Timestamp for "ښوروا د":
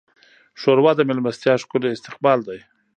0.59-1.01